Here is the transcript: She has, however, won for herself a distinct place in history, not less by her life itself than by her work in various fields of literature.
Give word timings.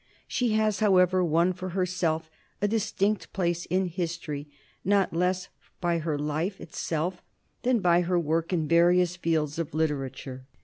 She 0.27 0.53
has, 0.53 0.79
however, 0.79 1.23
won 1.23 1.53
for 1.53 1.69
herself 1.77 2.27
a 2.59 2.67
distinct 2.67 3.31
place 3.33 3.67
in 3.67 3.85
history, 3.85 4.47
not 4.83 5.13
less 5.13 5.49
by 5.79 5.99
her 5.99 6.17
life 6.17 6.59
itself 6.59 7.21
than 7.61 7.81
by 7.81 8.01
her 8.01 8.17
work 8.19 8.51
in 8.51 8.67
various 8.67 9.15
fields 9.15 9.59
of 9.59 9.75
literature. 9.75 10.47